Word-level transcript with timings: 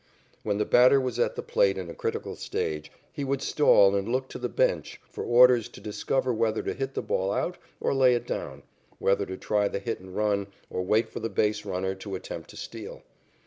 When 0.41 0.57
the 0.57 0.65
batter 0.65 0.99
was 0.99 1.19
at 1.19 1.35
the 1.35 1.43
plate 1.43 1.77
in 1.77 1.87
a 1.87 1.93
critical 1.93 2.35
stage, 2.35 2.91
he 3.13 3.23
would 3.23 3.43
stall 3.43 3.93
and 3.95 4.09
look 4.09 4.29
to 4.29 4.39
the 4.39 4.49
"bench" 4.49 4.99
for 5.07 5.23
orders 5.23 5.69
to 5.69 5.79
discover 5.79 6.33
whether 6.33 6.63
to 6.63 6.73
hit 6.73 6.95
the 6.95 7.03
ball 7.03 7.31
out 7.31 7.59
or 7.79 7.93
lay 7.93 8.15
it 8.15 8.25
down, 8.25 8.63
whether 8.97 9.27
to 9.27 9.37
try 9.37 9.67
the 9.67 9.77
hit 9.77 9.99
and 9.99 10.15
run, 10.15 10.47
or 10.71 10.81
wait 10.81 11.07
for 11.09 11.19
the 11.19 11.29
base 11.29 11.65
runner 11.65 11.93
to 11.93 12.15
attempt 12.15 12.49
to 12.49 12.57
steal. 12.57 13.03